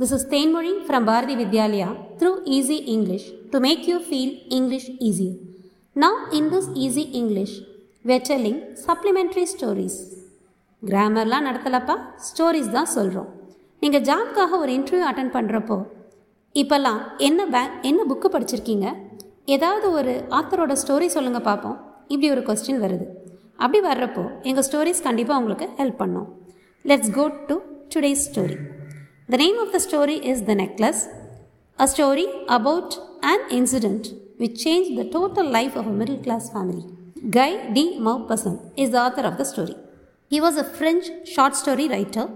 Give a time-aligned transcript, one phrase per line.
[0.00, 3.24] This is Thenmozhi from Bharati Vidyalaya through Easy English.
[3.52, 5.34] To make you feel English easier.
[6.02, 7.52] Now, in this Easy English,
[8.06, 9.96] we are telling supplementary stories.
[10.82, 11.96] கிராமர்லாம் நடத்தலப்பா?
[12.28, 13.28] Stories தான் சொல்கிறோம்
[13.82, 15.78] நீங்கள் ஜாப்காக ஒரு interview attend பண்ணுறப்போ
[16.62, 18.88] இப்போல்லாம் என்ன பே என்ன புக்கு படிச்சிருக்கீங்க?
[19.56, 21.78] ஏதாவது ஒரு ஆத்தரோட ஸ்டோரி சொல்லுங்கள் பார்ப்போம்
[22.12, 23.08] இப்படி ஒரு கொஸ்டின் வருது.
[23.64, 26.28] அப்படி வர்றப்போ எங்கள் ஸ்டோரிஸ் கண்டிப்பாக உங்களுக்கு ஹெல்ப் பண்ணோம்.
[26.90, 27.58] Let's go to
[27.94, 28.58] today's story
[29.32, 31.08] The name of the story is The Necklace,
[31.78, 36.84] a story about an incident which changed the total life of a middle class family.
[37.36, 39.74] Guy de Maupassant is the author of the story.
[40.28, 42.28] He was a French short story writer.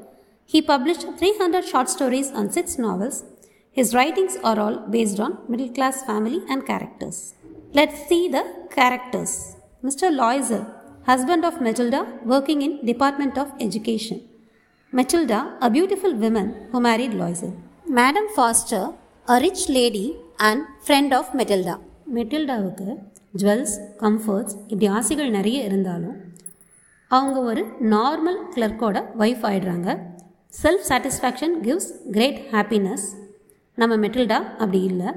[0.47, 3.25] He published 300 short stories and 6 novels.
[3.71, 7.35] His writings are all based on middle class family and characters.
[7.75, 9.57] Let's see the characters.
[9.85, 10.09] Mr.
[10.21, 10.65] Loisel,
[11.05, 14.23] husband of Matilda, working in Department of Education.
[14.97, 17.51] Matilda, a beautiful woman who married Loisel.
[17.89, 18.83] Madam Foster,
[19.29, 20.07] a rich lady
[20.39, 21.75] and friend of Matilda.
[22.17, 22.87] மெட்டில்டாவுக்கு
[23.35, 26.17] jewels comforts இப்படி ஆசைகள் நிறைய இருந்தாலும்
[27.11, 29.89] அவங்க ஒரு normal கிளர்க்கோட wife ஆயிடுறாங்க
[30.55, 33.07] self satisfaction gives great happiness
[33.79, 35.11] நம்ம மெட்டில்டா அப்படி இல்லை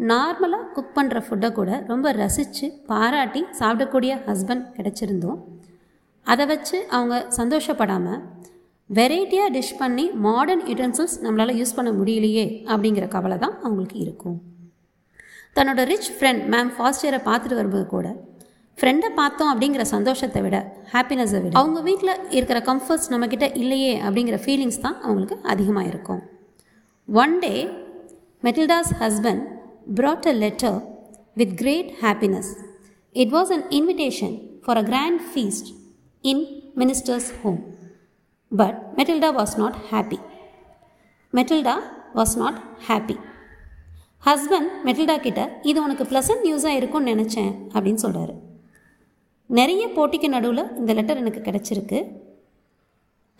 [0.00, 5.40] நார்மலாக குக் பண்ணுற ஃபுட்டை கூட ரொம்ப ரசித்து பாராட்டி சாப்பிடக்கூடிய ஹஸ்பண்ட் கிடச்சிருந்தோம்
[6.26, 8.20] அதை வச்சு அவங்க சந்தோஷப்படாமல்
[8.90, 14.38] வெரைட்டியாக டிஷ் பண்ணி மாடர்ன் யூட்டன்சில்ஸ் நம்மளால் யூஸ் பண்ண முடியலையே அப்படிங்கிற கவலை தான் அவங்களுக்கு இருக்கும்
[15.56, 18.08] தன்னோட ரிச் ஃப்ரெண்ட் மேம் ஃபாஸ்டியரை பார்த்துட்டு வரும்போது கூட
[18.78, 20.58] ஃப்ரெண்டை பார்த்தோம் அப்படிங்கிற சந்தோஷத்தை விட
[20.92, 26.22] ஹாப்பினஸை விட அவங்க வீட்டில் இருக்கிற கம்ஃபர்ட்ஸ் நம்மக்கிட்ட இல்லையே அப்படிங்கிற ஃபீலிங்ஸ் தான் அவங்களுக்கு அதிகமாக இருக்கும்
[27.08, 27.54] one day
[28.42, 29.42] Matilda's husband
[29.88, 30.82] brought a letter
[31.36, 32.48] with great happiness.
[33.16, 35.72] It was an invitation for a grand feast
[36.24, 36.38] in
[36.74, 37.60] minister's home.
[38.52, 40.18] But Matilda was not happy.
[41.34, 41.74] Matilda
[42.14, 42.56] was not
[42.88, 43.14] happy
[44.24, 48.34] husband Matilda கிட்ட இது உனக்கு pleasant நியூஸாக இருக்கும்னு நினச்சேன் அப்படின்னு சொல்கிறாரு
[49.46, 52.00] நிறைய போட்டிக்கு நடுவில் இந்த லெட்டர் எனக்கு கிடச்சிருக்கு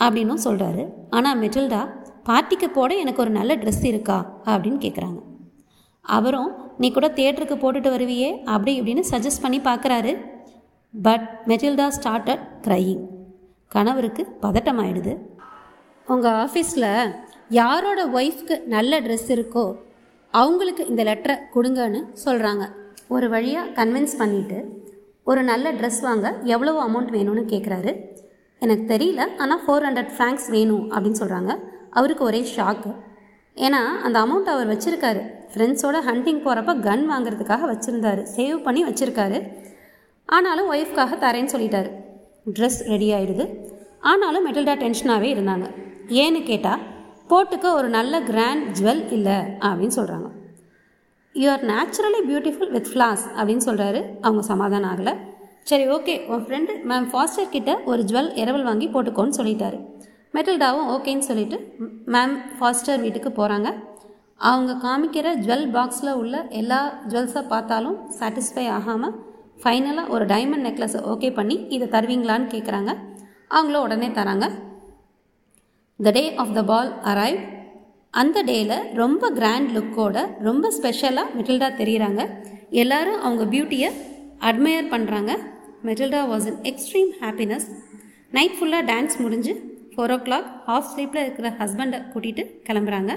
[0.00, 1.82] அப்படின்னும் சொல்கிறாரு ஆனால் மெட்டில்டா
[2.24, 4.18] பார்ட்டிக்கு போட எனக்கு ஒரு நல்ல ட்ரெஸ் இருக்கா?
[4.46, 5.20] அப்படின்னு கேட்குறாங்க
[6.00, 10.12] அவரும் நீ கூட தேட்டருக்கு போட்டுட்டு வருவியே அப்படி இப்படின்னு சஜஸ்ட் பண்ணி பார்க்குறாரு
[10.94, 13.02] பட் மெட்டில்டா ஸ்டார்டட் க்ரையிங்
[13.70, 15.12] கணவருக்கு பதட்டம் ஆயிடுது
[16.06, 16.88] உங்கள் ஆஃபீஸில்
[17.48, 19.64] யாரோட ஒய்ஃப்க்கு நல்ல ட்ரெஸ் இருக்கோ
[20.34, 22.64] அவங்களுக்கு இந்த லெட்டரை கொடுங்கன்னு சொல்கிறாங்க
[23.08, 24.58] ஒரு வழியாக கன்வின்ஸ் பண்ணிவிட்டு
[25.24, 27.92] ஒரு நல்ல ட்ரெஸ் வாங்க எவ்வளோ அமௌண்ட் வேணும்னு கேட்குறாரு
[28.62, 31.52] எனக்கு தெரியல ஆனால் ஃபோர் ஹண்ட்ரட் ஃப்ராங்க்ஸ் வேணும் அப்படின்னு சொல்கிறாங்க
[31.90, 32.92] அவருக்கு ஒரே ஷாக்கு
[33.56, 35.22] ஏன்னா அந்த அமௌண்ட் அவர் வச்சுருக்காரு.
[35.52, 38.22] ஃப்ரெண்ட்ஸோட ஹண்டிங் போகிறப்ப கன் வாங்குறதுக்காக வச்சுருந்தாரு.
[38.36, 39.38] சேவ் பண்ணி வச்சுருக்காரு.
[40.28, 41.90] ஆனாலும் ஒய்ஃப்காக தரேன்னு சொல்லிட்டாரு.
[42.46, 43.44] ட்ரெஸ் ரெடி ஆகிடுது
[44.10, 45.66] ஆனாலும் மெட்டில்டா டென்ஷனாகவே இருந்தாங்க.
[46.22, 46.84] ஏன்னு கேட்டால்
[47.30, 50.28] போட்டுக்க ஒரு நல்ல கிராண்ட் ஜுவல் இல்லை அப்படின்னு சொல்கிறாங்க
[51.34, 55.14] you are naturally beautiful with flaws அப்படின்னு சொல்கிறாரு அவங்க சமாதானம் ஆகலை.
[55.70, 59.78] சரி ஓகே உன் ஃப்ரெண்டு மேம் ஃபாஸ்டர் கிட்ட ஒரு ஜுவல் இரவல் வாங்கி போட்டுக்கோன்னு சொல்லிட்டாரு.
[60.36, 61.58] மெட்டில்டாவும் ஓகேன்னு சொல்லிட்டு
[62.14, 63.68] மேம் ஃபாஸ்டர் வீட்டுக்கு போகிறாங்க
[64.40, 66.78] அவங்க காமிக்கிற ஜுவல் பாக்ஸில் உள்ள எல்லா
[67.10, 69.14] ஜுவல்ஸை பார்த்தாலும் சாட்டிஸ்ஃபை ஆகாமல்
[69.62, 72.90] ஃபைனலாக ஒரு டைமண்ட் நெக்லஸை ஓகே பண்ணி இதை தருவீங்களான்னு கேட்குறாங்க
[73.56, 74.46] அவங்களும் உடனே தராங்க.
[76.00, 77.40] த டே ஆஃப் த பால் அரைவ்
[78.20, 80.18] அந்த டேயில் ரொம்ப கிராண்ட் லுக்கோட
[80.48, 82.22] ரொம்ப ஸ்பெஷலாக மெட்டில்டா தெரிகிறாங்க
[82.82, 83.90] எல்லாரும் அவங்க பியூட்டியை
[84.48, 85.32] அட்மையர் பண்ணுறாங்க
[85.88, 87.66] Matilda was in extreme happiness
[88.36, 89.54] night ஃபுல்லாக டான்ஸ் முடிஞ்சு
[89.92, 93.12] ஃபோர் ஓ கிளாக் ஹாஃப் ஸ்லீப்பில் இருக்கிற ஹஸ்பண்டை கூட்டிகிட்டு கிளம்புறாங்க.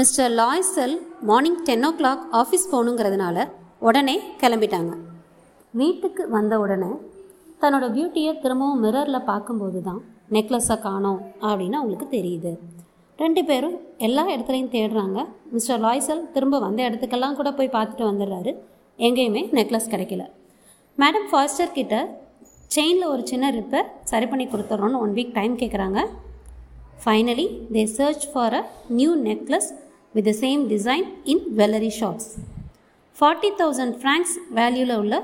[0.00, 0.94] Mister Loisel
[1.30, 3.46] morning ten o'clock office போகணுங்கிறதுனால
[3.88, 4.92] உடனே கிளம்பிட்டாங்க.
[5.80, 6.90] வீட்டுக்கு வந்த உடனே
[7.62, 10.00] தன்னோட பியூட்டியை திரும்பவும் மிரரில் பார்க்கும்போது தான்
[10.34, 12.52] நெக்லஸை காணோம் அப்படின்னு அவங்களுக்கு தெரியுது.
[13.18, 13.76] ரெண்டு பேரும்
[14.06, 15.18] எல்லா இடத்துலையும் தேடுறாங்க.
[15.54, 18.52] மிஸ்டர் லாய்சல் திரும்ப வந்த இடத்துக்கெல்லாம் கூட போய் பார்த்துட்டு வந்துடுறாரு.
[18.98, 20.24] எங்கேயுமே நெக்லஸ் கிடைக்கல.
[20.98, 21.94] மேடம் ஃபாஸ்டர் கிட்ட
[22.74, 26.00] செயினில் ஒரு சின்ன ரிப்பேர் சரி பண்ணி கொடுத்துட்றோன்னு ஒன் வீக் டைம் கேட்குறாங்க
[27.02, 28.62] finally they search for a
[28.98, 29.68] new necklace
[30.14, 32.28] with the same design in jewellery shops
[33.16, 35.16] forty thousand francs வேல்யூவில் உள்ள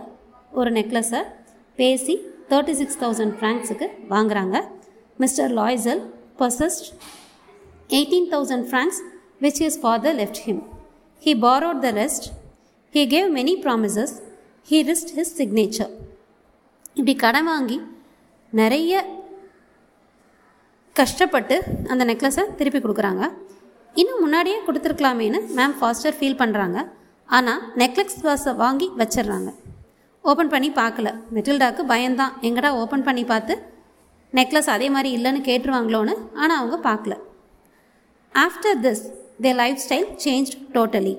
[0.61, 1.21] ஒரு நெக்லஸை
[1.79, 2.15] பேசி
[2.51, 4.57] தேர்ட்டி சிக்ஸ் தௌசண்ட் ஃப்ராங்க்ஸுக்கு வாங்குறாங்க.
[5.23, 6.03] Mister Loisel
[6.41, 6.89] purchased
[7.99, 9.01] eighteen thousand francs
[9.45, 10.61] which is father left him
[11.23, 12.27] he borrowed the rest
[12.95, 14.15] he gave many promises
[14.71, 15.93] he risked his signature
[16.99, 17.79] இப்படி கடன் வாங்கி
[18.53, 18.93] நிறைய
[20.97, 21.57] கஷ்டப்பட்டு
[21.93, 23.23] அந்த நெக்லஸை திருப்பி கொடுக்குறாங்க.
[24.01, 26.79] இன்னும் முன்னாடியே கொடுத்துருக்கலாமேன்னு மேம் ஃபாஸ்டர் ஃபீல் பண்ணுறாங்க
[27.29, 29.51] ஆனால் நெக்லஸ் வாஸை வாங்கி வச்சிடுறாங்க.
[30.23, 31.09] ஓப்பன் பண்ணி பார்க்கல.
[31.35, 33.63] மெட்டில்டாக்கு பயந்தான் எங்கடா ஓப்பன் பண்ணி பார்த்து?
[34.33, 36.15] நெக்லஸ் அதே மாதிரி இல்லைன்னு கேட்டுருவாங்களோன்னு?
[36.35, 37.17] ஆனால் அவங்க பார்க்கல.
[38.35, 39.03] After this
[39.43, 39.55] they
[39.89, 41.17] lifestyle change totally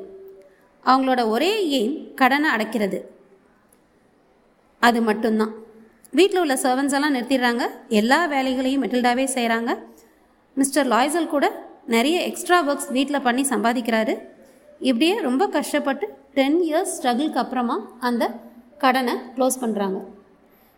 [0.85, 3.01] அவங்களோட ஒரே எய்ம் கடனை அடைக்கிறது.
[4.79, 5.53] அது மட்டும்தான்.
[6.11, 7.69] வீட்டில் உள்ள சர்வன்ஸ் எல்லாம் நிறுத்திடுறாங்க.
[7.87, 9.77] எல்லா வேலைகளையும் மெட்டில்டாவே செய்கிறாங்க
[10.55, 14.17] மிஸ்டர் லாய்சல் கூட நிறைய எக்ஸ்ட்ரா ஒர்க்ஸ் வீட்டில் பண்ணி சம்பாதிக்கிறாரு.
[14.79, 18.31] இப்படியே ரொம்ப கஷ்டப்பட்டு டென் இயர்ஸ் ஸ்ட்ரகிள்க்கு அப்புறமா அந்த
[18.83, 19.99] கடனை க்ளோஸ் பண்ணுறாங்க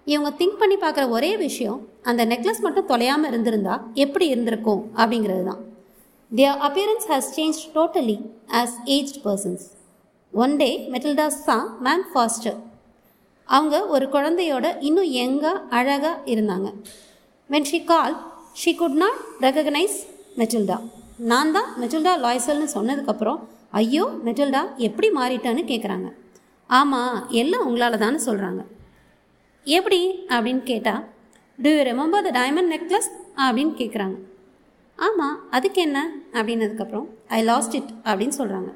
[0.08, 5.62] இவங்க திங்க் பண்ணி பார்க்குற ஒரே விஷயம் அந்த நெக்லஸ் மட்டும் தொலையாமல் இருந்திருந்தா எப்படி இருந்திருக்கும் அப்படிங்கிறது தான்
[6.32, 8.18] their appearance has change totally
[8.54, 9.66] as aged persons
[10.34, 12.58] one day Matilda's தான் மேம் ஃபாஸ்டர்
[13.50, 16.68] அவங்க ஒரு குழந்தையோட இன்னும் யங்காக அழகாக இருந்தாங்க.
[17.50, 18.16] When she call
[18.54, 19.98] she could not recognise
[20.38, 20.78] Matilda
[21.24, 23.40] நான் தான் மெட்டில்டா லாய்சல்னு சொன்னதுக்கப்புறம்
[23.72, 26.08] ஐயோ மெட்டில்டா எப்படி மாறிட்டேன்னு கேட்குறாங்க
[26.70, 28.62] ஆமாம் எல்லாம் உங்களால் தானே சொல்கிறாங்க
[29.64, 30.00] எப்படி?
[30.30, 31.04] அப்படின்னு கேட்டால்
[31.60, 34.18] do you remember the diamond necklace அப்படின்னு கேட்குறாங்க
[34.96, 36.00] ஆமாம் அதுக்கு என்ன?
[36.34, 38.70] அப்படின்னதுக்கப்புறம் ஐ லாஸ்ட் இட் அப்படின்னு சொல்கிறாங்க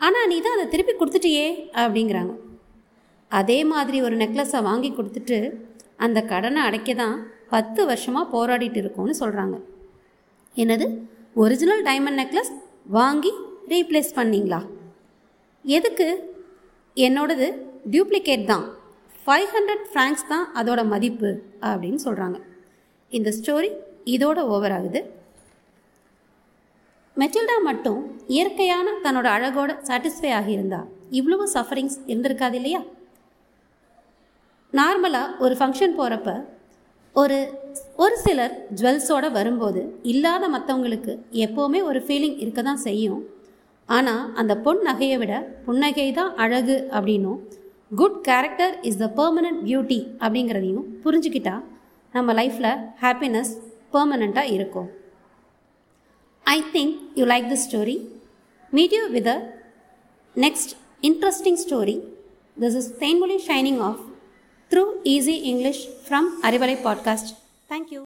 [0.00, 2.32] ஆனால் நீ தான் அதை திருப்பி கொடுத்துட்டியே அப்படிங்கிறாங்க.
[3.28, 5.38] அதே மாதிரி ஒரு நெக்லஸை வாங்கி கொடுத்துட்டு
[5.96, 7.16] அந்த கடனை அடைக்க தான்
[7.48, 9.56] பத்து வருஷமாக போராடிட்டு இருக்கோம்னு சொல்கிறாங்க
[10.56, 10.86] என்னது?
[11.34, 12.52] ஒரிஜினல் டைமண்ட் நெக்லஸ்
[12.84, 13.32] வாங்கி
[13.68, 14.60] ரீப்ளேஸ் பண்ணீங்களா?
[15.64, 16.35] எதுக்கு?
[16.96, 17.46] என்னோடது
[17.92, 18.64] டியூப்ளிகேட் தான்.
[19.26, 21.30] ஃபைவ் ஹண்ட்ரட் ஃப்ராங்க்ஸ் தான் அதோட மதிப்பு
[21.68, 22.38] அப்படின்னு சொல்கிறாங்க
[23.18, 23.70] இந்த ஸ்டோரி
[24.14, 25.00] இதோட ஓவர் ஆகுது.
[27.20, 28.00] மெட்டில்டா மட்டும்
[28.34, 30.80] இயற்கையான தன்னோட அழகோட சாட்டிஸ்ஃபை ஆகியிருந்தா
[31.18, 32.80] இவ்வளவு சஃபரிங்ஸ் இருந்திருக்காது இல்லையா?
[34.72, 36.30] நார்மலாக ஒரு ஃபங்க்ஷன் போகிறப்ப
[37.16, 37.38] ஒரு
[38.04, 39.82] ஒரு சிலர் ஜுவல்ஸோடு வரும்போது
[40.12, 41.12] இல்லாத மற்றவங்களுக்கு
[41.44, 43.22] எப்போவுமே ஒரு ஃபீலிங் இருக்க தான் செய்யும்.
[43.86, 45.34] ஆனால் அந்த பொன் நகையை விட
[45.66, 47.38] புன்னகை தான் அழகு அப்படின்னும்.
[47.96, 51.62] Good character is the permanent beauty அப்படிங்கிறதையும் புரிஞ்சுக்கிட்டா
[52.12, 52.72] நம்ம லைஃப்பில்
[53.02, 53.52] ஹாப்பினஸ்
[53.92, 54.88] பர்மனண்ட்டாக இருக்கும்.
[56.42, 57.96] I think you like the story
[58.70, 59.38] meet you with a
[60.36, 61.96] next interesting story
[62.60, 64.02] this is Thenmozhi signing off
[64.70, 67.32] through easy English from Arivalai podcast
[67.70, 68.00] thank you.